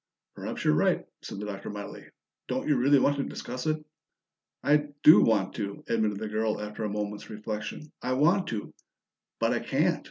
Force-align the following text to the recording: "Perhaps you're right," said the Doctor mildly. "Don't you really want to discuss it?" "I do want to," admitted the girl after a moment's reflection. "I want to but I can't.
"Perhaps 0.33 0.63
you're 0.65 0.73
right," 0.73 1.05
said 1.21 1.39
the 1.39 1.45
Doctor 1.45 1.69
mildly. 1.69 2.07
"Don't 2.47 2.67
you 2.67 2.75
really 2.75 2.97
want 2.97 3.17
to 3.17 3.23
discuss 3.23 3.67
it?" 3.67 3.85
"I 4.63 4.85
do 5.03 5.21
want 5.21 5.53
to," 5.57 5.83
admitted 5.87 6.17
the 6.17 6.27
girl 6.27 6.59
after 6.59 6.83
a 6.83 6.89
moment's 6.89 7.29
reflection. 7.29 7.91
"I 8.01 8.13
want 8.13 8.47
to 8.47 8.73
but 9.39 9.53
I 9.53 9.59
can't. 9.59 9.99